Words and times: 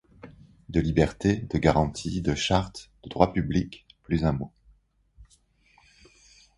De 0.69 0.79
liberté, 0.81 1.35
de 1.51 1.59
garanties, 1.59 2.21
de 2.23 2.33
Charte, 2.33 2.89
de 3.03 3.09
droit 3.09 3.33
public, 3.33 3.85
plus 4.01 4.25
un 4.25 4.31
mot. 4.31 4.51